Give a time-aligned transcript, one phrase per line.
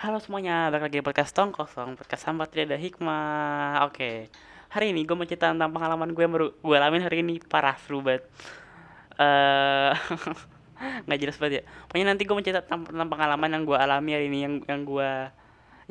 [0.00, 3.84] Halo semuanya, balik lagi di podcast Tong Kosong Podcast sambat tidak ada hikmah.
[3.84, 4.32] Oke,
[4.72, 7.76] hari ini gue mau cerita tentang pengalaman gue yang baru gue alamin hari ini Parah,
[7.76, 8.24] seru banget.
[9.20, 9.92] Uh,
[11.04, 11.62] Gak jelas banget ya.
[11.84, 14.80] Pokoknya nanti gue mau cerita tentang, tentang pengalaman yang gue alami hari ini Yang yang
[14.88, 15.10] gue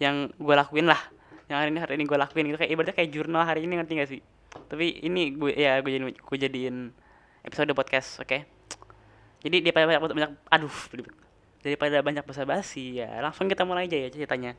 [0.01, 1.01] yang gue lakuin lah.
[1.45, 3.93] Yang hari ini hari ini gue lakuin itu kayak ibaratnya kayak jurnal hari ini ngerti
[3.93, 4.21] gak sih?
[4.73, 6.75] Tapi ini gue ya gue jadiin, gue jadiin
[7.45, 8.25] episode podcast, oke?
[8.25, 8.49] Okay?
[9.45, 10.73] Jadi dia banyak, banyak aduh
[11.59, 14.55] daripada banyak basa-basi ya langsung kita mulai aja ya ceritanya.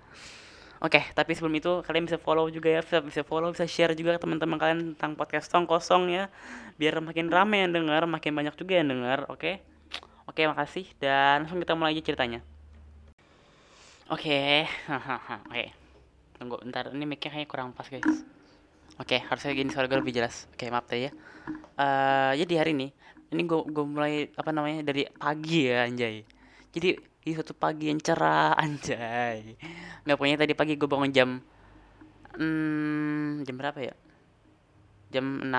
[0.80, 4.16] Oke tapi sebelum itu kalian bisa follow juga ya bisa, bisa follow bisa share juga
[4.16, 6.32] ke teman-teman kalian tentang podcast tong kosong ya
[6.80, 9.60] biar makin rame yang dengar makin banyak juga yang dengar oke?
[10.28, 12.40] Oke makasih dan langsung kita mulai aja ceritanya.
[14.08, 14.64] Oke
[15.48, 15.64] oke
[16.40, 18.24] tunggu bentar ini mic kayaknya kurang pas guys.
[18.96, 20.48] Oke harusnya gini suara gue lebih jelas.
[20.52, 21.12] Oke maaf tadi ya.
[21.76, 22.88] Uh, jadi hari ini
[23.32, 26.39] ini gue mulai apa namanya dari pagi ya anjay
[26.70, 29.58] jadi di suatu pagi yang cerah anjay.
[30.06, 31.30] Nggak punya tadi pagi gue bangun jam
[32.38, 33.94] hmm, jam berapa ya?
[35.10, 35.50] Jam 6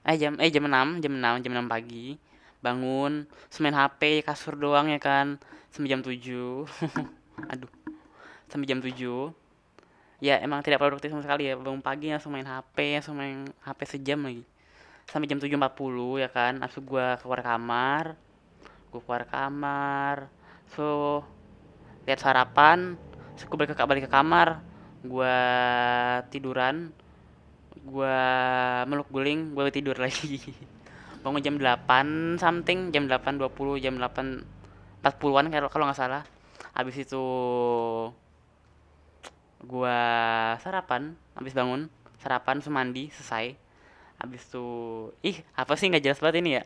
[0.00, 2.18] eh jam eh jam 6 jam 6 jam 6 pagi.
[2.60, 5.40] Bangun semain HP kasur doang ya kan
[5.72, 6.12] sampai jam 7
[7.52, 7.72] aduh
[8.50, 8.92] sampai jam 7
[10.20, 11.54] ya emang tidak produktif sama sekali ya.
[11.54, 14.44] Bangun pagi langsung main HP langsung main HP sejam lagi.
[15.06, 18.29] Sampai jam 7.40 ya kan langsung gue keluar kamar
[18.90, 20.26] gue keluar kamar.
[20.74, 21.22] So
[22.04, 22.98] lihat sarapan
[23.38, 24.60] so gue balik ke balik ke kamar
[25.00, 25.36] gue
[26.28, 26.92] tiduran
[27.80, 28.18] gue
[28.84, 30.42] meluk guling gue tidur lagi.
[31.22, 34.44] Bangun jam 8 something jam 8.20 jam 8
[35.00, 36.22] 40-an kalau kalau nggak salah.
[36.76, 37.24] Habis itu
[39.60, 40.00] gue
[40.60, 41.88] sarapan habis bangun
[42.20, 43.56] sarapan semandi selesai.
[44.20, 44.66] Habis itu
[45.24, 46.64] ih apa sih nggak jelas banget ini ya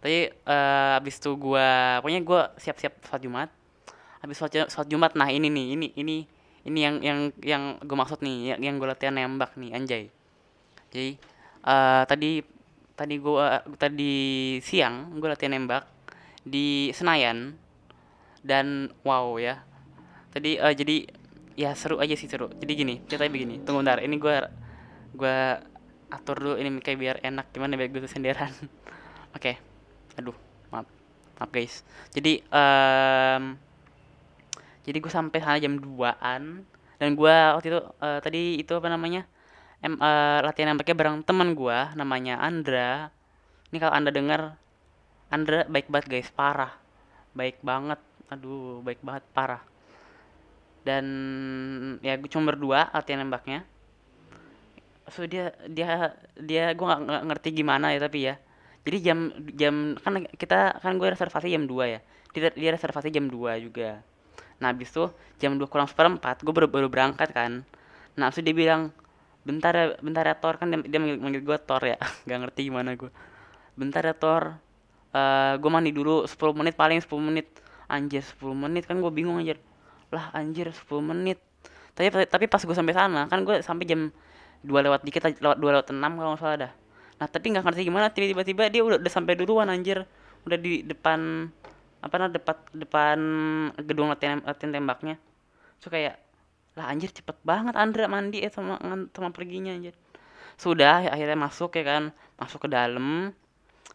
[0.00, 1.68] tapi uh, abis itu gue
[2.00, 3.48] pokoknya gue siap-siap sholat jumat.
[4.24, 6.16] Abis sholat, sholat jumat nah ini nih ini ini
[6.64, 10.04] ini yang yang yang gue maksud nih yang, yang gue latihan nembak nih anjay.
[10.88, 11.20] Jadi
[11.68, 12.40] uh, tadi
[12.96, 13.44] tadi gue
[13.76, 14.14] tadi
[14.64, 15.84] siang gue latihan nembak
[16.48, 17.60] di Senayan.
[18.40, 19.60] Dan wow ya.
[20.32, 21.04] Tadi uh, jadi
[21.60, 22.48] ya seru aja sih seru.
[22.56, 23.54] Jadi gini ceritanya begini.
[23.60, 24.36] Tunggu bentar ini gue
[25.12, 25.38] gue
[26.08, 28.48] atur dulu ini kayak biar enak gimana biar gue tuh senderan.
[29.36, 29.60] Oke.
[29.60, 29.69] okay
[30.20, 30.36] aduh
[30.68, 30.86] maaf
[31.40, 31.80] maaf guys.
[32.12, 33.56] Jadi um,
[34.84, 36.42] jadi gue sampai sana jam 2an
[37.00, 39.24] dan gue waktu itu uh, tadi itu apa namanya
[39.80, 43.08] em uh, latihan nembaknya bareng teman gue namanya Andra.
[43.72, 44.60] Ini kalau anda dengar
[45.32, 46.76] Andra baik banget guys parah.
[47.32, 49.64] Baik banget aduh baik banget parah.
[50.84, 51.04] Dan
[52.04, 53.64] ya gue cuma berdua latihan nembaknya.
[55.08, 58.36] So dia dia dia gue nggak ngerti gimana ya tapi ya
[58.80, 59.18] jadi jam
[59.60, 62.00] jam kan kita kan gue reservasi jam 2 ya.
[62.32, 64.00] Dia, dia reservasi jam 2 juga.
[64.60, 67.60] Nah habis tuh jam 2 kurang seperempat gue baru, baru berangkat kan.
[68.16, 68.88] Nah habis dia bilang
[69.44, 70.56] bentar ya bentar ya Thor.
[70.56, 72.00] Kan dia, dia manggil, manggil gue Thor ya.
[72.28, 73.12] Gak ngerti gimana gue.
[73.76, 74.56] Bentar ya Thor.
[75.10, 77.46] Uh, gue mandi dulu 10 menit paling 10 menit.
[77.90, 78.88] Anjir 10 menit?
[78.88, 79.60] Kan gue bingung anjir.
[80.08, 81.36] Lah anjir 10 menit.
[81.92, 84.08] Tapi tapi pas gue sampai sana kan gue sampai jam
[84.64, 86.72] 2 lewat dikit lewat 2 lewat 6 kalau nggak salah dah
[87.20, 90.08] nah tapi nggak ngerti gimana tiba-tiba dia udah, udah sampai duluan anjir.
[90.48, 91.52] Udah di depan
[92.00, 93.18] apa nah depan depan
[93.84, 95.20] gedung latihan latihan tembaknya.
[95.84, 96.16] So kayak
[96.80, 98.80] lah anjir cepet banget Andra mandi ya sama
[99.12, 99.92] sama perginya anjir.
[100.56, 102.02] Sudah akhirnya masuk ya kan.
[102.40, 103.36] Masuk ke dalam.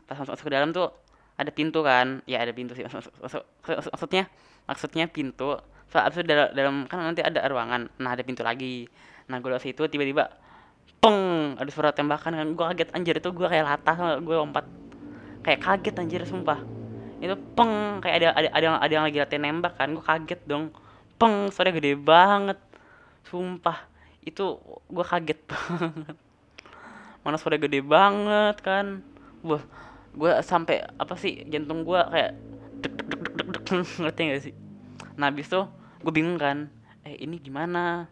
[0.05, 0.93] Pas masuk, masuk ke dalam tuh
[1.33, 2.21] ada pintu kan.
[2.29, 4.23] Ya ada pintu sih masuk, masuk, masuk, maksudnya
[4.69, 5.57] maksudnya pintu.
[5.89, 7.89] So abis dalam, dalam kan nanti ada ruangan.
[7.97, 8.85] Nah ada pintu lagi.
[9.25, 10.29] Nah gue lewat situ tiba-tiba
[11.05, 12.47] peng ada suara tembakan kan.
[12.57, 14.65] Gue kaget anjir itu gue kayak latah gue lompat.
[15.45, 16.59] Kayak kaget anjir sumpah.
[17.21, 20.41] Itu peng kayak ada ada ada yang ada yang lagi latihan nembak kan gue kaget
[20.49, 20.73] dong.
[21.21, 22.57] Peng suara gede banget.
[23.29, 23.85] Sumpah
[24.25, 24.57] itu
[24.89, 26.17] gue kaget banget.
[27.21, 29.05] Mana suara gede banget kan.
[29.45, 29.61] Wah
[30.15, 32.33] gue sampai apa sih jantung gue kayak
[34.01, 34.53] ngerti gak sih?
[35.21, 35.69] Nah habis tuh
[36.01, 36.69] gue bingung kan.
[37.05, 38.09] Eh ini gimana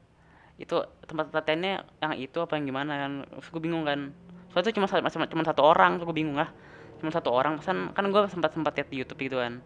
[0.61, 3.11] itu tempat latihannya yang itu apa yang gimana kan?
[3.25, 4.13] Terus gue bingung kan.
[4.53, 6.49] Soalnya itu cuma cuma, cuma satu orang tuh gue bingung lah.
[7.01, 7.57] Cuma satu orang.
[7.57, 9.59] Kan kan gue sempat sempat lihat di YouTube gitu kan.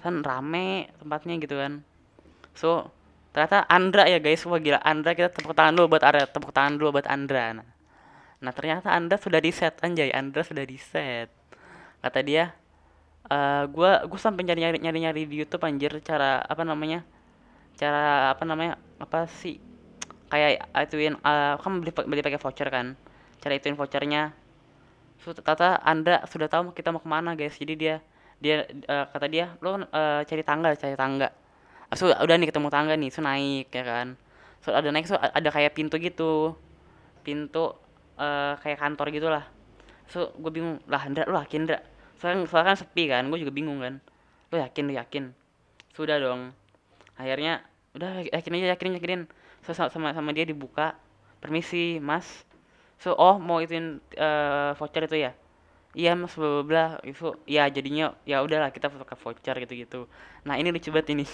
[0.00, 1.84] Kan rame tempatnya gitu kan.
[2.56, 2.88] So
[3.36, 4.40] ternyata Andra ya guys.
[4.48, 7.60] Wah gila Andra kita tepuk tangan dulu buat Andra tepuk tangan dulu buat Andra.
[7.60, 7.68] Nah,
[8.40, 10.08] nah ternyata Andra sudah di set anjay.
[10.16, 11.28] Andra sudah di set
[12.00, 12.54] kata dia
[13.32, 15.92] uh, gue gue sampai nyari nyari nyari nyari di YouTube anjir.
[16.00, 17.04] Cara apa namanya?
[17.76, 18.80] Cara apa namanya?
[18.96, 19.65] Apa sih
[20.28, 22.98] kayak ituin uh, kan beli beli pakai voucher kan.
[23.42, 24.32] Cara ituin vouchernya.
[25.22, 27.56] So, tata anda sudah tahu kita mau ke mana guys?
[27.56, 27.94] Jadi dia
[28.36, 29.82] dia uh, kata dia lo uh,
[30.22, 31.32] cari tangga cari tangga.
[31.94, 34.18] So udah nih ketemu tangga nih so naik ya kan.
[34.60, 36.52] So ada naik so ada kayak pintu gitu.
[37.24, 37.72] Pintu
[38.20, 39.56] uh, kayak kantor gitu lah
[40.06, 41.78] so gue bingung lah Ndra lu yakin Ndra
[42.16, 43.98] soalnya, soalnya kan sepi kan gue juga bingung kan.
[44.54, 45.24] Lu yakin lu yakin?
[45.92, 46.54] Sudah dong.
[47.18, 49.22] Akhirnya udah yakin aja yakin yakinin
[49.66, 50.94] so sama sama dia dibuka
[51.42, 52.46] permisi mas.
[53.02, 55.32] So oh mau ituin uh, voucher itu ya?
[55.98, 60.00] Iya mas bla bla itu ya jadinya ya udahlah kita pakai voucher gitu gitu
[60.46, 61.26] nah ini lucu banget ini.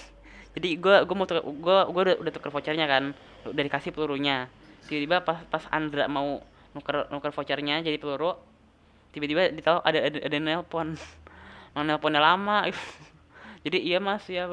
[0.57, 3.13] Jadi gue gue mau gue gue udah, udah tuker vouchernya kan.
[3.45, 4.49] Udah dikasih pelurunya.
[4.89, 6.41] Tiba-tiba pas pas Andra mau
[6.73, 8.33] nuker nuker vouchernya jadi peluru
[9.13, 10.97] tiba-tiba ditahu ada ada, ada nelpon.
[11.77, 12.65] Mau nelponnya lama.
[13.63, 14.43] Jadi iya mas ya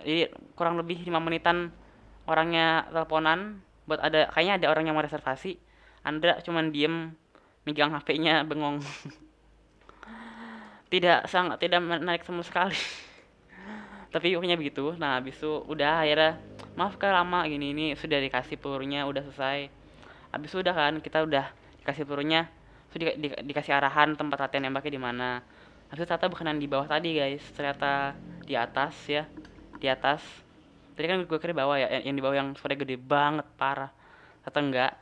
[0.00, 1.72] jadi kurang lebih lima menitan
[2.30, 3.58] orangnya teleponan
[3.90, 5.58] buat ada kayaknya ada orang yang mau reservasi.
[6.06, 7.10] Andra cuman diem
[7.66, 8.78] megang HP-nya bengong.
[10.90, 12.74] Tidak sangat tidak menarik sama sekali.
[14.14, 14.90] Tapi pokoknya begitu.
[14.98, 16.42] Nah habis itu udah akhirnya
[16.74, 19.70] maaf kan lama gini ini sudah dikasih pelurunya udah selesai.
[20.34, 21.46] Habis itu udah kan kita udah
[21.78, 22.50] dikasih pelurunya
[22.90, 25.30] sudah di, di, dikasih arahan tempat latihan nembaknya di mana.
[25.94, 27.44] Habis itu ternyata bukan di bawah tadi guys.
[27.54, 29.30] Ternyata di atas ya.
[29.78, 30.26] Di atas
[31.00, 33.88] tadi kan gue kira bawah ya yang di bawah yang suara gede banget parah.
[34.44, 34.92] Atau enggak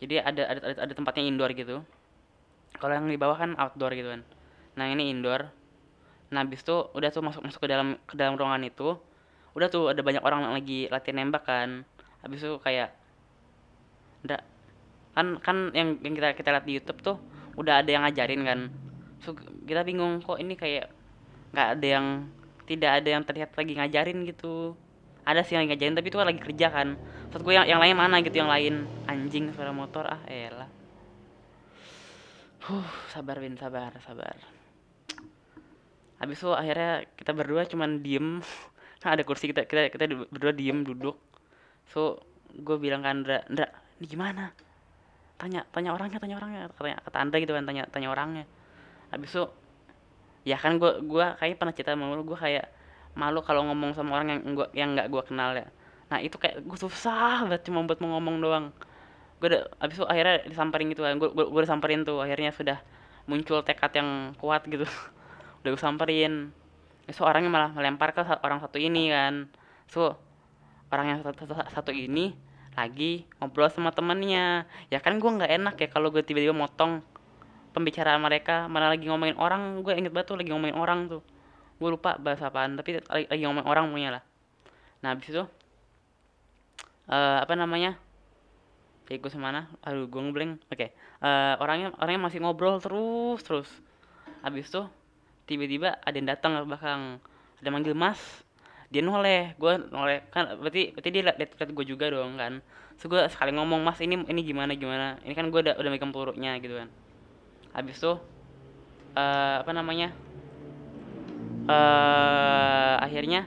[0.00, 1.84] jadi ada ada ada, ada tempatnya indoor gitu.
[2.80, 4.24] Kalau yang di bawah kan outdoor gitu kan.
[4.80, 5.52] Nah ini indoor.
[6.32, 8.96] Nah habis itu udah tuh masuk masuk ke dalam ke dalam ruangan itu
[9.52, 11.84] udah tuh ada banyak orang yang lagi latihan nembak kan.
[12.24, 12.96] Habis itu kayak
[14.24, 14.40] enggak
[15.12, 17.20] kan kan yang yang kita kita lihat di YouTube tuh
[17.60, 18.60] udah ada yang ngajarin kan.
[19.22, 19.36] So,
[19.68, 20.88] kita bingung kok ini kayak
[21.52, 22.06] nggak ada yang
[22.64, 24.74] tidak ada yang terlihat lagi ngajarin gitu
[25.22, 26.98] ada sih yang ngajarin tapi itu kan lagi kerja kan.
[27.30, 28.86] Maksud gue yang yang lain mana gitu yang lain.
[29.06, 30.66] Anjing suara motor ah elah.
[32.62, 34.34] Huh sabar Win sabar sabar.
[36.18, 38.42] Habis itu akhirnya kita berdua cuman diem.
[38.98, 41.18] Kan ada kursi kita kita kita berdua diem duduk.
[41.90, 43.66] So gue bilang kan Andra Andra
[44.02, 44.50] ini gimana?
[45.38, 46.70] Tanya tanya orangnya tanya orangnya.
[46.74, 48.44] Katanya kata Andra gitu kan tanya tanya orangnya.
[49.14, 49.44] Habis itu
[50.42, 52.81] ya kan gue gue kayak pernah cerita sama lu gue kayak
[53.12, 55.68] malu kalau ngomong sama orang yang gua yang nggak gue kenal ya.
[56.08, 58.66] Nah itu kayak gue susah banget cuma buat mau ngomong doang.
[59.40, 61.16] Gue udah abis itu akhirnya disamperin gitu kan.
[61.20, 62.78] Gue gue disamperin tuh akhirnya sudah
[63.28, 64.84] muncul tekad yang kuat gitu.
[65.62, 66.50] Udah gue samperin.
[67.12, 69.52] So orangnya malah melempar ke orang satu ini kan.
[69.86, 70.16] So
[70.90, 72.34] orang yang satu, satu, satu ini
[72.72, 74.64] lagi ngobrol sama temennya.
[74.88, 77.04] Ya kan gue nggak enak ya kalau gue tiba-tiba motong
[77.76, 78.66] pembicaraan mereka.
[78.66, 79.84] Mana lagi ngomongin orang.
[79.84, 81.22] Gue inget banget tuh lagi ngomongin orang tuh
[81.82, 84.22] gue lupa bahasa apaan tapi lagi, ngomongin orang punya lah.
[85.02, 85.42] Nah habis itu
[87.10, 87.98] uh, apa namanya?
[89.10, 90.62] Ya gue semana aduh gue ngeblank.
[90.70, 90.88] Oke okay.
[91.20, 93.68] uh, orangnya orangnya masih ngobrol terus terus.
[94.46, 94.86] Habis itu
[95.50, 97.02] tiba-tiba ada yang datang ke belakang.
[97.58, 98.22] Ada manggil mas.
[98.88, 99.58] Dia noleh.
[99.58, 100.22] Gue noleh.
[100.30, 102.62] Kan berarti berarti dia liat, liat gue juga dong kan.
[102.96, 105.18] So gue sekali ngomong mas ini ini gimana gimana?
[105.26, 106.88] Ini kan gue udah udah megang peluruknya gitu kan.
[107.74, 108.12] Habis itu
[109.18, 110.14] uh, apa namanya
[111.68, 113.46] uh, akhirnya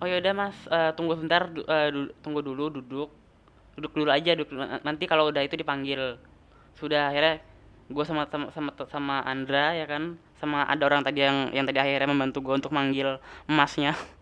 [0.00, 3.10] oh yaudah mas uh, tunggu sebentar uh, du tunggu dulu duduk.
[3.76, 6.16] Duduk dulu aja duduk nanti kalau udah itu dipanggil.
[6.76, 7.44] Sudah akhirnya
[7.86, 10.16] gue sama sama sama sama Andra ya kan?
[10.36, 13.96] Sama ada orang tadi yang yang tadi akhirnya membantu gue untuk manggil emasnya.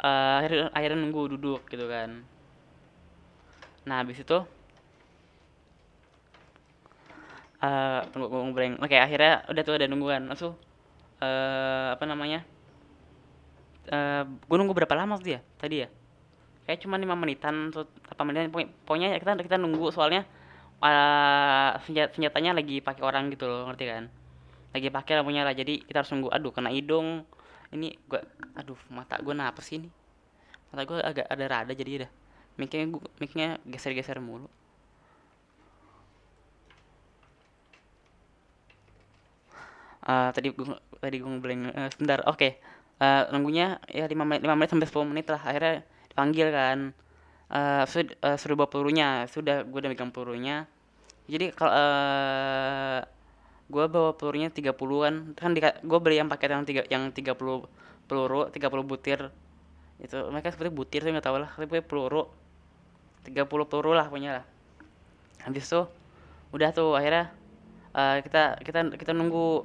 [0.00, 2.24] Uh, akhirnya, akhirnya nunggu duduk gitu kan.
[3.84, 4.32] Nah habis itu
[7.60, 10.24] uh, tunggu gue ngobrol oke akhirnya udah tuh ada nungguan.
[10.24, 10.56] Langsung
[11.20, 12.42] uh, apa namanya
[13.92, 15.40] uh, gue nunggu berapa lama tuh ya?
[15.60, 15.88] Tadi ya?
[16.64, 18.52] Kayak cuma lima menitan atau apa menitan.
[18.84, 20.24] Pokoknya kita kita nunggu soalnya
[20.80, 24.04] uh, senjat senjatanya lagi pakai orang gitu loh ngerti kan?
[24.70, 27.26] Lagi pakai lampunya lah jadi kita harus nunggu aduh kena hidung.
[27.70, 28.22] Ini gua
[28.58, 29.88] aduh mata gue apa sih ini.
[30.70, 32.10] Mata gue agak ada rada jadi udah.
[32.58, 34.46] Miknya gue miknya geser-geser mulu.
[40.00, 40.66] Uh, tadi gue
[41.00, 42.36] tadi gue ngeblank uh, sebentar oke.
[42.36, 42.52] Okay.
[43.00, 46.78] uh, nunggunya ya lima menit lima menit sampai sepuluh menit lah akhirnya dipanggil kan.
[47.50, 50.70] Uh, sud, uh, pelurunya sudah gue udah megang pelurunya.
[51.26, 53.00] Jadi kalau uh,
[53.70, 57.38] gue bawa pelurunya 30-an kan di, gue beli yang paket yang tiga yang 30
[58.06, 59.30] peluru 30 butir.
[60.02, 62.26] Itu mereka seperti butir sih nggak tahu lah tapi peluru.
[63.26, 64.44] 30 peluru lah punya lah.
[65.46, 65.82] Habis itu
[66.50, 67.30] udah tuh akhirnya
[67.94, 69.62] uh, kita kita kita nunggu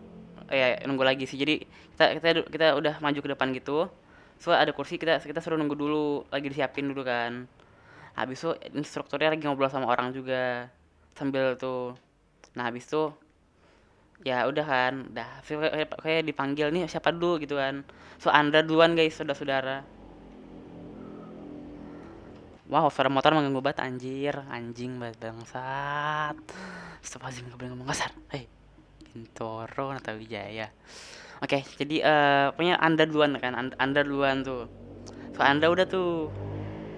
[0.50, 1.38] ya nunggu lagi sih.
[1.40, 3.90] Jadi kita kita kita udah maju ke depan gitu.
[4.38, 6.28] So ada kursi kita kita suruh nunggu dulu.
[6.30, 7.50] Lagi disiapin dulu kan.
[8.16, 10.70] Habis itu instrukturnya lagi ngobrol sama orang juga.
[11.16, 11.96] Sambil tuh.
[12.56, 13.12] Nah habis itu
[14.24, 14.94] ya udah kan.
[15.12, 15.28] Udah
[16.04, 17.84] kayak, dipanggil nih siapa dulu gitu kan.
[18.20, 19.78] So anda duluan guys saudara saudara
[22.66, 24.36] wow suara motor mengganggu banget anjir.
[24.50, 26.38] Anjing banget bangsat
[27.06, 28.12] Astagfirullahaladzim gak boleh ngomong kasar.
[28.34, 28.50] Hei
[29.16, 30.68] Bintoro Wijaya
[31.40, 34.68] oke jadi uh, pokoknya anda duluan kan anda, duluan tuh.
[35.36, 36.32] So anda udah tuh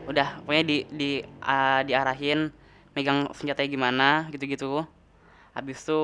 [0.07, 2.49] udah pokoknya di di uh, diarahin
[2.93, 4.85] megang senjatanya gimana gitu-gitu.
[5.53, 6.01] Habis itu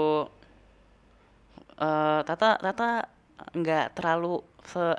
[1.77, 3.10] uh, Tata Tata
[3.53, 4.41] nggak terlalu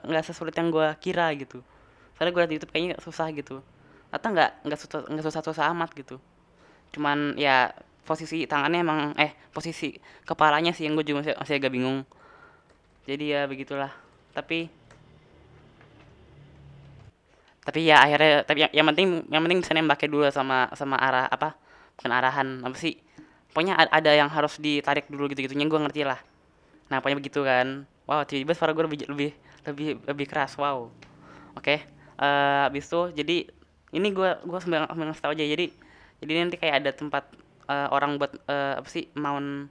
[0.07, 1.63] nggak sesulit yang gue kira gitu.
[2.15, 3.61] Soalnya gue liat di YouTube kayaknya susah gitu.
[4.15, 6.17] Tata nggak nggak susah nggak susah susah amat gitu.
[6.95, 9.97] Cuman ya posisi tangannya emang eh posisi
[10.29, 12.05] kepalanya sih yang gue juga masih, masih agak bingung.
[13.09, 13.93] Jadi ya begitulah.
[14.37, 14.69] Tapi
[17.65, 21.25] tapi ya akhirnya tapi yang, yang penting yang penting bisa nembaknya dulu sama sama arah
[21.33, 21.57] apa
[21.97, 23.01] bukan arahan apa sih.
[23.51, 26.21] Pokoknya ada yang harus ditarik dulu gitu gitunya gue ngerti lah.
[26.93, 27.89] Nah pokoknya begitu kan.
[28.05, 29.31] Wow tiba-tiba suara gue lebih lebih
[29.65, 30.61] lebih lebih keras.
[30.61, 30.93] Wow.
[31.57, 31.79] Oke okay.
[32.21, 33.37] uh, eh, habis itu jadi
[33.95, 35.45] ini gue gue sembilan sembilan tahu aja.
[35.49, 35.67] Jadi
[36.21, 39.69] jadi nanti kayak ada tempat uh, orang buat uh, apa sih mount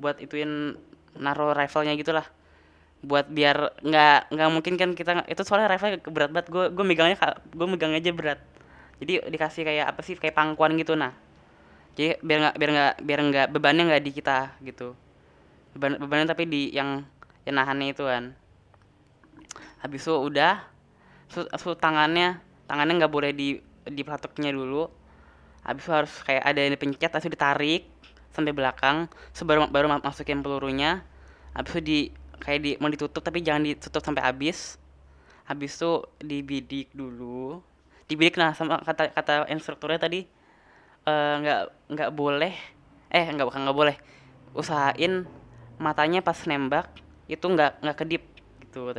[0.00, 0.76] buat ituin
[1.16, 2.24] naruh rifle-nya gitulah.
[3.00, 6.46] Buat biar nggak nggak mungkin kan kita itu soalnya rifle berat banget.
[6.52, 7.16] Gue gue megangnya
[7.52, 8.40] gue megang aja berat.
[9.00, 11.16] Jadi dikasih kayak apa sih kayak pangkuan gitu nah.
[11.96, 14.92] Jadi biar nggak biar nggak biar nggak bebannya nggak di kita gitu.
[15.76, 17.04] Beban bebannya tapi di yang
[17.48, 18.36] yang nahannya itu kan.
[19.80, 20.60] Habis itu udah
[21.32, 22.36] su, su tangannya
[22.68, 23.56] tangannya nggak boleh di
[23.88, 24.99] di pelatuknya dulu
[25.60, 27.82] habis itu harus kayak ada yang dipencet langsung ditarik
[28.30, 31.04] sampai belakang sebelum baru masukin pelurunya.
[31.52, 31.98] Habis itu di
[32.40, 34.80] kayak di mau ditutup tapi jangan ditutup sampai habis.
[35.44, 37.60] Habis itu dibidik dulu.
[38.06, 40.26] Dibidik nah sama kata kata instrukturnya tadi
[41.06, 42.54] eh, nggak uh, nggak boleh
[43.10, 43.96] eh nggak bukan nggak boleh.
[44.54, 45.26] Usahain
[45.76, 46.90] matanya pas nembak
[47.30, 48.22] itu nggak nggak kedip
[48.62, 48.90] gitu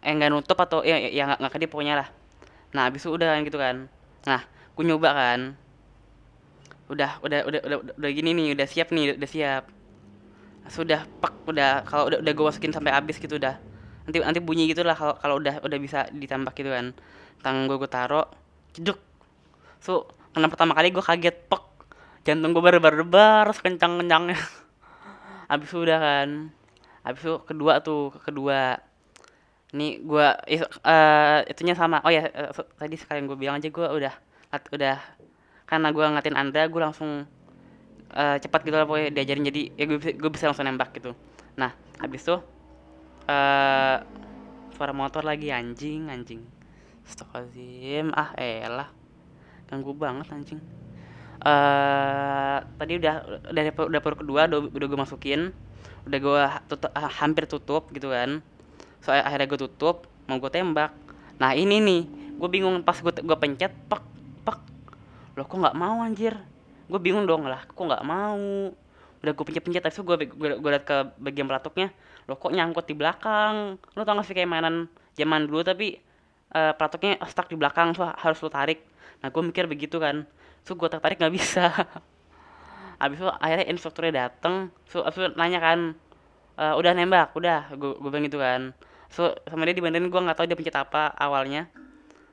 [0.00, 2.08] eh nggak nutup atau ya ya nggak kedip pokoknya lah.
[2.72, 3.88] Nah habis itu udah gitu kan.
[4.24, 4.40] Nah
[4.76, 5.40] gue nyoba kan.
[6.90, 9.64] Udah udah udah udah udah gini nih udah siap nih udah siap.
[10.70, 13.58] Sudah pak udah kalau udah udah gue masukin sampai habis gitu udah.
[14.06, 16.94] Nanti nanti bunyi gitu lah kalau kalau udah udah bisa ditambah gitu kan.
[17.42, 18.26] Tangan gue gue taro
[18.70, 18.98] ceduk
[19.80, 21.64] so karena pertama kali gue kaget pek.
[22.26, 24.38] Jantung gue berdebar-debar sekencang kencangnya
[25.50, 26.28] habis udah kan.
[27.06, 28.76] Habis itu kedua tuh kedua.
[29.70, 30.26] Ini gue
[30.82, 32.02] uh, itunya sama.
[32.02, 34.98] Oh ya uh, tadi sekalian gue bilang aja gue udah udah.
[35.70, 37.22] Karena gue ngatin anda gue langsung
[38.10, 39.46] uh, cepat gitu lah pokoknya diajarin.
[39.46, 41.14] Jadi ya gue bisa, bisa langsung nembak gitu.
[41.54, 41.70] Nah
[42.02, 42.42] habis tuh
[43.30, 43.96] uh,
[44.74, 46.42] suara motor lagi anjing anjing.
[47.06, 48.90] Astagfirullahaladzim ah elah.
[49.70, 50.60] Ganggu banget anjing.
[51.40, 53.14] Uh, tadi udah
[53.48, 55.54] udah dapur, kedua udah, gue masukin.
[56.10, 58.42] Udah gue tutup, hampir tutup gitu kan.
[58.98, 60.90] So akhirnya gue tutup mau gue tembak.
[61.38, 62.02] Nah ini nih.
[62.40, 64.09] Gue bingung pas gue gue pencet pak
[65.40, 66.36] pak lo kok nggak mau anjir?
[66.84, 68.76] Gue bingung dong lah kok nggak mau?
[69.24, 71.88] Udah gue pencet-pencet tapi gue gue, liat ke bagian pelatuknya
[72.28, 73.80] lo kok nyangkut di belakang?
[73.96, 75.96] Lo tau gak sih kayak mainan zaman dulu tapi
[76.52, 78.84] uh, pelatuknya stuck di belakang so harus lo tarik.
[79.24, 80.28] Nah gue mikir begitu kan.
[80.60, 81.72] So gue tertarik nggak bisa.
[83.02, 84.68] Abis itu akhirnya instrukturnya dateng.
[84.84, 85.78] So abis itu nanya kan
[86.60, 87.32] e, udah nembak?
[87.32, 88.76] Udah gue gue bilang gitu kan.
[89.08, 91.72] So sama dia dibantuin gue nggak tahu dia pencet apa awalnya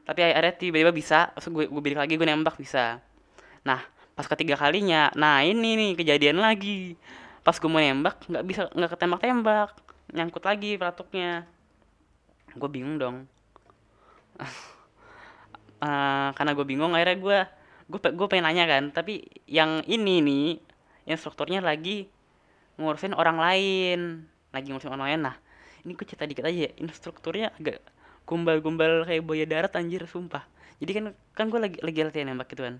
[0.07, 3.03] tapi akhirnya tiba-tiba bisa so gue gue bilik lagi gue nembak bisa.
[3.67, 3.83] Nah
[4.15, 6.95] pas ketiga kalinya nah ini nih kejadian lagi.
[7.43, 9.75] Pas gue mau nembak nggak bisa nggak ketembak-tembak
[10.15, 11.43] nyangkut lagi pelatuknya
[12.55, 13.27] gue bingung dong.
[15.83, 17.39] Uh, karena gue bingung akhirnya gue
[17.91, 20.47] gue gue pengen nanya kan tapi yang ini nih
[21.03, 22.07] instrukturnya lagi
[22.79, 23.99] ngurusin orang lain.
[24.55, 25.35] Lagi ngurusin orang lain nah
[25.83, 27.83] ini gue cerita dikit aja ya instrukturnya agak
[28.27, 30.43] gumbal-gumbal kayak buaya darat anjir sumpah.
[30.83, 32.75] Jadi kan kan gue lagi lagi latihan nembak gitu kan.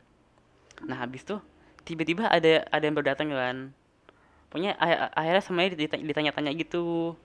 [0.85, 1.41] Nah habis tuh
[1.87, 3.71] tiba-tiba ada ada yang baru datang kan.
[4.51, 4.75] Pokoknya
[5.15, 7.15] akhirnya semuanya ditanya-tanya gitu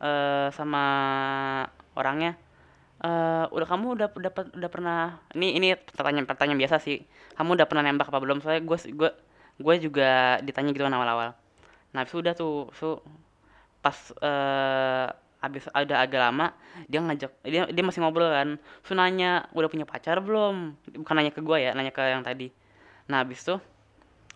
[0.00, 0.84] uh, sama
[1.98, 2.38] orangnya.
[2.96, 7.04] Uh, udah kamu udah udah udah pernah ini ini pertanyaan pertanyaan biasa sih.
[7.36, 8.40] Kamu udah pernah nembak apa belum?
[8.40, 9.10] Soalnya gue gue
[9.56, 11.36] gue juga ditanya gitu kan awal-awal.
[11.92, 13.04] Nah sudah tuh so
[13.84, 15.12] pas uh,
[15.46, 16.50] habis ada agak lama
[16.90, 18.58] dia ngajak dia dia masih ngobrol kan.
[18.84, 20.76] So nanya udah punya pacar belum?
[21.00, 22.50] Bukan nanya ke gue ya nanya ke yang tadi.
[23.08, 23.62] Nah habis tuh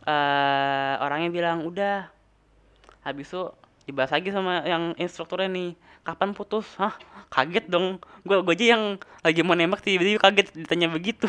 [0.07, 2.09] uh, orangnya bilang udah.
[3.05, 3.53] Habis tuh
[3.89, 5.71] dibahas lagi sama yang instrukturnya nih
[6.05, 6.69] kapan putus?
[6.79, 6.95] Hah?
[7.29, 8.01] Kaget dong.
[8.25, 11.29] Gue gue aja yang lagi mau nembak tiba-tiba kaget ditanya begitu.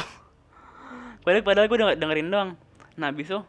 [1.24, 2.50] Padahal padahal gue dengerin doang.
[2.98, 3.46] Nah habis tuh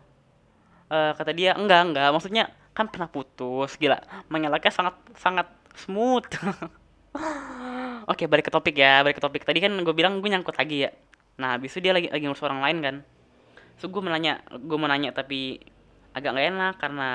[0.92, 2.08] uh, kata dia enggak enggak.
[2.12, 3.96] Maksudnya kan pernah putus gila.
[4.28, 6.26] Mengelaknya sangat sangat smooth.
[8.10, 9.42] Oke balik ke topik ya balik ke topik.
[9.44, 10.90] Tadi kan gue bilang gue nyangkut lagi ya.
[11.38, 12.96] Nah habis itu dia lagi lagi ngurus orang lain kan.
[13.78, 15.62] So gue menanya gue mau nanya tapi
[16.12, 17.08] agak nggak enak karena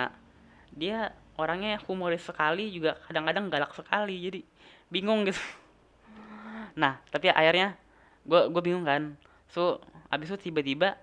[0.74, 4.40] dia orangnya humoris sekali juga kadang-kadang galak sekali jadi
[4.90, 5.40] bingung gitu.
[6.78, 7.74] Nah tapi akhirnya
[8.26, 9.18] gue gue bingung kan.
[9.50, 10.96] So abis itu tiba-tiba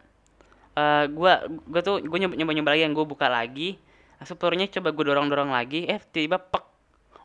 [0.79, 1.33] uh, gue
[1.67, 3.79] gue tuh gue nyoba nyoba nyoba lagi yang gue buka lagi.
[4.25, 5.85] Pelurnya coba gue dorong dorong lagi.
[5.85, 6.65] Eh tiba-tiba pek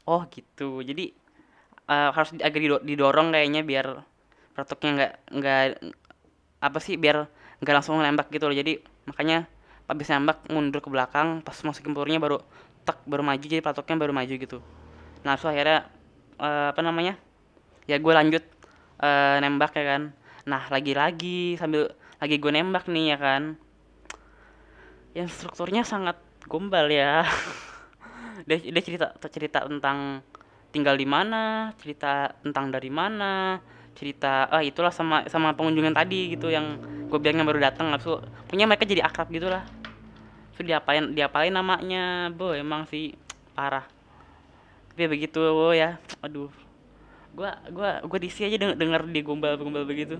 [0.09, 0.81] oh gitu.
[0.81, 1.13] Jadi
[1.85, 4.01] uh, harus agak didorong kayaknya biar
[4.57, 5.61] protoknya nggak nggak
[6.65, 7.29] apa sih biar
[7.61, 8.57] nggak langsung nembak gitu loh.
[8.57, 9.45] Jadi makanya
[9.85, 12.41] habis nembak mundur ke belakang pas masukin pelurnya baru
[12.81, 13.45] tak baru maju.
[13.45, 14.57] Jadi platoknya baru maju gitu.
[15.21, 15.85] Nah so akhirnya
[16.41, 17.13] uh, apa namanya
[17.85, 18.43] ya gue lanjut
[19.05, 20.03] uh, nembak ya kan.
[20.49, 23.43] Nah lagi-lagi sambil lagi gue nembak nih ya kan.
[25.13, 27.25] Yang strukturnya sangat gombal ya
[28.45, 30.23] dia, dia cerita cerita tentang
[30.69, 33.57] tinggal di mana cerita tentang dari mana
[33.97, 36.79] cerita ah itulah sama sama pengunjung yang tadi gitu yang
[37.09, 39.65] gue bilangnya baru datang langsung punya mereka jadi akrab gitulah.
[40.55, 42.31] Itu diapain diapain namanya?
[42.31, 43.15] Bo emang sih
[43.57, 43.83] parah.
[44.93, 45.99] Tapi begitu bo ya.
[46.23, 46.51] Aduh.
[47.35, 50.19] Gua gua gua disi aja denger, denger di gombal gombal begitu.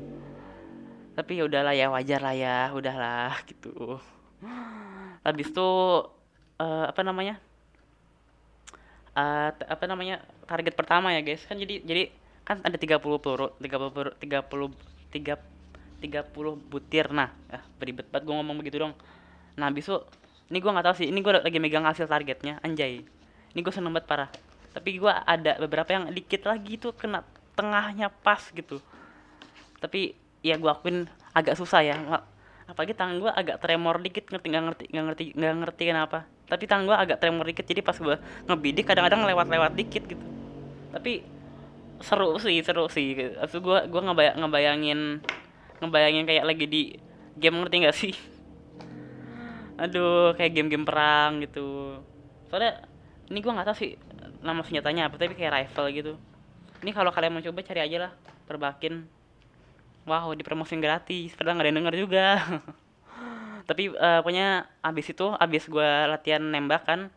[1.16, 4.00] Tapi ya udahlah ya wajar lah ya udahlah gitu.
[5.24, 5.70] Habis itu
[6.60, 7.40] uh, apa namanya
[9.20, 11.44] uh, apa namanya target pertama ya guys.
[11.44, 12.10] Kan jadi jadi
[12.48, 15.36] kan ada 30 peluru 30 peluru 30 tiga
[16.00, 17.12] 30 butir.
[17.12, 18.94] Nah ya beribet banget gue ngomong begitu dong.
[19.60, 20.00] Nah itu
[20.50, 23.04] ini gue nggak tahu sih ini gue lagi megang hasil targetnya anjay.
[23.54, 24.30] Ini gue seneng banget parah.
[24.72, 27.26] Tapi gue ada beberapa yang dikit lagi tuh kena
[27.58, 28.80] tengahnya pas gitu.
[29.84, 31.96] Tapi ya gue akuin agak susah ya.
[32.70, 36.66] Apalagi tangan gue agak tremor dikit ngerti nggak ngerti nggak ngerti nggak ngerti kenapa tapi
[36.66, 38.18] tangan gue agak tremor dikit jadi pas gue
[38.50, 40.26] ngebidik kadang-kadang lewat-lewat dikit gitu.
[40.90, 41.22] Tapi
[42.02, 45.00] seru sih seru sih itu gue gue ngebayang ngebayangin
[45.84, 46.84] ngebayangin kayak lagi di
[47.38, 48.14] game ngerti nggak sih?
[49.86, 52.02] Aduh kayak game-game perang gitu.
[52.50, 52.82] Soalnya
[53.30, 53.92] ini gue nggak tahu sih
[54.42, 56.14] nama senjatanya apa tapi kayak rifle gitu.
[56.82, 58.12] Ini kalau kalian mau coba cari aja lah.
[58.50, 59.06] Perbakin.
[60.10, 61.38] Wow dipromosin gratis.
[61.38, 62.26] Padahal nggak ada yang denger juga
[63.70, 67.14] tapi uh, pokoknya abis itu abis gue latihan nembak kan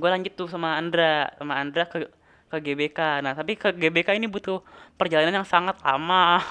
[0.00, 2.08] gue lanjut tuh sama Andra sama Andra ke
[2.48, 4.64] ke GBK nah tapi ke GBK ini butuh
[4.96, 6.40] perjalanan yang sangat lama.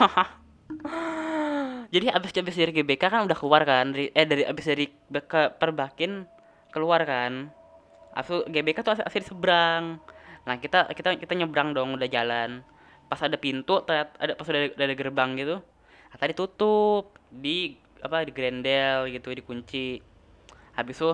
[1.94, 5.42] Jadi abis abis dari GBK kan udah keluar kan dari eh dari abis dari ke
[5.62, 6.26] perbakin
[6.74, 7.54] keluar kan.
[8.18, 10.02] Abis GBK tuh asli, seberang.
[10.44, 12.66] Nah kita kita kita nyebrang dong udah jalan.
[13.06, 15.62] Pas ada pintu ada pas udah ada, ada gerbang gitu
[16.14, 20.04] nah, tadi tutup di apa di grendel gitu dikunci.
[20.76, 21.12] Habis itu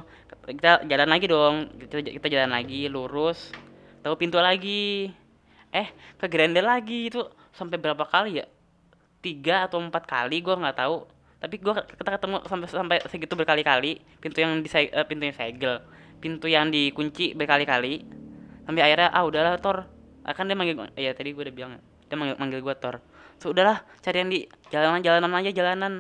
[0.50, 1.56] kita jalan lagi dong.
[1.78, 3.54] Kita, kita jalan lagi lurus.
[4.02, 5.14] Tahu pintu lagi.
[5.70, 7.22] Eh ke grendel lagi itu
[7.54, 8.46] sampai berapa kali ya?
[9.22, 11.06] Tiga atau empat kali gue nggak tahu.
[11.40, 14.02] Tapi gue kita ketemu sampai sampai segitu berkali-kali.
[14.18, 15.86] Pintu yang di uh, pintu yang segel.
[16.20, 18.04] Pintu yang dikunci berkali-kali.
[18.66, 20.00] Sampai akhirnya ah udahlah Tor
[20.30, 21.74] akan dia manggil ya tadi gue udah bilang
[22.06, 23.02] dia manggil, manggil gue Tor
[23.42, 25.94] so udahlah cari yang di jalanan jalanan aja jalanan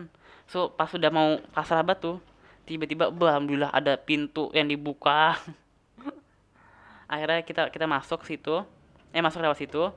[0.50, 2.18] so pas sudah mau kasar tuh
[2.66, 5.38] tiba-tiba alhamdulillah ada pintu yang dibuka.
[7.10, 8.62] Akhirnya kita kita masuk situ
[9.10, 9.90] eh masuk lewat situ.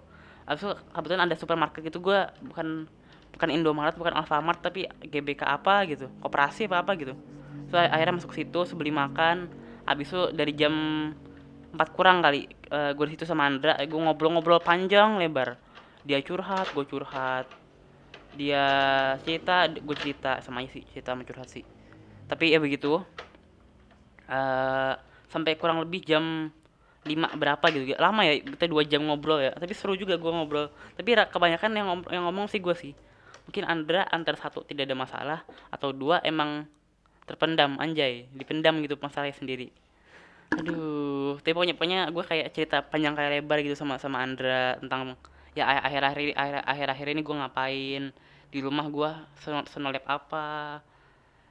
[0.49, 2.89] Abis itu kebetulan ada supermarket gitu gue bukan
[3.33, 7.13] bukan Indomaret bukan Alfamart tapi GBK apa gitu koperasi apa apa gitu.
[7.69, 9.53] So akhirnya masuk situ sebeli makan.
[9.85, 10.73] Abis itu dari jam
[11.77, 15.61] 4 kurang kali uh, eh, gue di situ sama Andra gue ngobrol-ngobrol panjang lebar.
[16.09, 17.62] Dia curhat gue curhat
[18.37, 18.65] dia
[19.23, 21.65] cerita gue cerita sama sih cerita sama curhat sih.
[22.29, 23.01] Tapi ya begitu.
[24.33, 24.95] Uh,
[25.29, 26.49] sampai kurang lebih jam
[27.03, 29.53] lima berapa gitu lama ya kita dua jam ngobrol ya.
[29.53, 30.73] Tapi seru juga gue ngobrol.
[30.97, 32.93] Tapi kebanyakan yang ngom yang ngomong sih gue sih.
[33.49, 36.65] Mungkin Andra antara satu tidak ada masalah atau dua emang
[37.27, 39.69] terpendam anjay dipendam gitu masalahnya sendiri.
[40.53, 45.17] Aduh tapi pokoknya pokoknya gue kayak cerita panjang kayak lebar gitu sama sama Andra tentang
[45.53, 46.33] ya akhir-akhir
[46.65, 48.03] akhir-akhir ini gue ngapain?
[48.53, 49.11] Di rumah gue
[49.73, 50.81] senolep apa?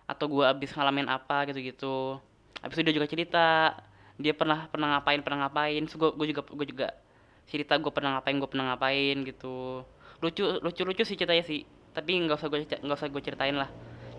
[0.05, 1.45] Atau gue abis ngalamin apa?
[1.49, 2.17] Gitu-gitu.
[2.61, 3.47] Abis itu dia juga cerita
[4.21, 5.81] dia pernah pernah ngapain pernah ngapain.
[5.89, 6.87] So, gue juga gue juga
[7.49, 9.81] cerita gue pernah ngapain gue pernah ngapain gitu.
[10.21, 11.65] Lucu lucu lucu sih ceritanya sih.
[11.91, 13.69] Tapi nggak usah gue nggak usah gue ceritain lah.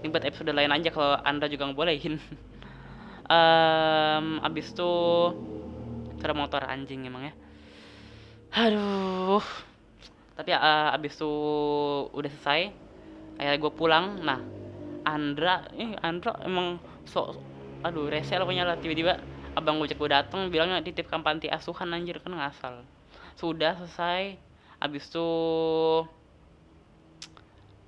[0.02, 2.18] Ini buat episode lain aja kalau anda juga ngebolehin.
[3.22, 4.92] Um, abis itu
[6.20, 7.34] cara motor anjing emang ya.
[8.52, 9.40] Aduh
[10.38, 11.32] tapi uh, abis itu
[12.12, 12.60] udah selesai
[13.38, 14.06] akhirnya gue pulang.
[14.22, 14.40] Nah
[15.04, 17.38] Andra eh Andra emang sok
[17.82, 19.18] aduh rese lah punya lah tiba-tiba
[19.58, 22.86] abang gue gue dateng bilangnya titipkan panti asuhan anjir kan ngasal
[23.36, 24.38] sudah selesai.
[24.82, 25.28] Abis itu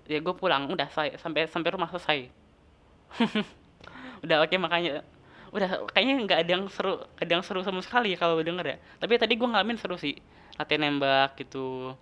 [0.05, 2.29] ya gue pulang udah selesai sampai sampai rumah selesai.
[4.25, 5.05] Udah oke makanya
[5.55, 8.77] udah kayaknya nggak ada yang seru ada yang seru sama sekali kalau denger ya.
[8.99, 10.17] Tapi tadi gue ngalamin seru sih
[10.59, 11.95] latihan nembak gitu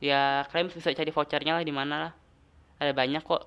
[0.00, 2.12] ya kalian bisa cari vouchernya lah di mana lah.
[2.80, 3.42] Ada banyak kok.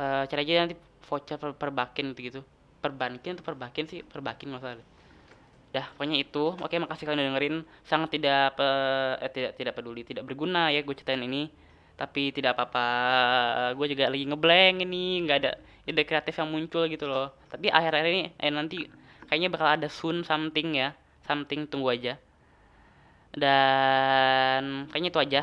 [0.00, 0.76] Eh cari aja nanti
[1.08, 2.40] voucher per perbakin gitu
[2.80, 4.00] perbankin atau perbakin sih?
[4.02, 4.80] Perbakin masalah
[5.70, 6.56] dah pokoknya itu.
[6.58, 7.56] Oke makasih kalian udah dengerin.
[7.86, 8.68] Sangat tidak pe
[9.22, 11.52] eh, tidak tidak peduli tidak berguna ya gue ceritain ini.
[12.00, 12.86] Tapi tidak apa-apa.
[13.76, 15.20] Gue juga lagi ngeblank ini.
[15.28, 15.52] Nggak ada
[15.84, 17.36] ide kreatif yang muncul gitu loh.
[17.52, 18.88] Tapi akhir-akhir ini eh nanti
[19.28, 20.96] kayaknya bakal ada soon something ya.
[21.28, 22.18] Something tunggu aja
[23.34, 25.42] dan kayaknya itu aja.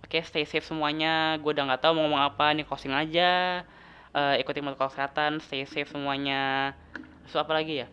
[0.00, 1.36] Oke stay safe semuanya.
[1.40, 3.64] Gue udah nggak tahu mau ngomong apa nih closing aja.
[4.14, 6.72] Eh ikuti protokol kesehatan stay safe semuanya.
[7.28, 7.88] So apa lagi ya?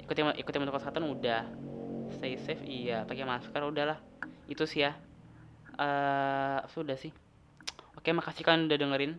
[0.00, 1.42] Ikuti ikuti protokol kesehatan udah.
[2.18, 3.04] Stay safe iya.
[3.04, 3.98] Pakai masker udahlah.
[4.48, 4.96] Itu sih ya.
[5.76, 7.12] Eh sudah sih?
[7.98, 9.12] Oke makasih kalian udah dengerin.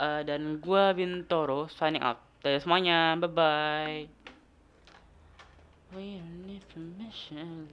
[0.00, 2.20] Eh dan gua Bintoro signing out.
[2.42, 3.14] Dari semuanya.
[3.20, 4.19] Bye bye
[5.94, 7.68] We don't need permission.